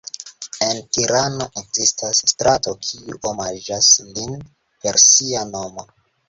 En 0.67 0.77
Tirano 0.95 1.45
ekzistas 1.61 2.21
strato 2.31 2.73
kiu 2.87 3.19
omaĝas 3.33 3.91
lin 4.17 4.35
per 4.87 4.99
sia 5.05 5.47
nomo. 5.55 5.87